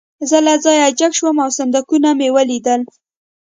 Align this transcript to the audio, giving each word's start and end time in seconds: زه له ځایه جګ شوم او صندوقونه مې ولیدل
زه 0.29 0.37
له 0.47 0.53
ځایه 0.65 0.95
جګ 0.99 1.11
شوم 1.19 1.37
او 1.45 1.49
صندوقونه 1.57 2.09
مې 2.19 2.29
ولیدل 2.35 2.81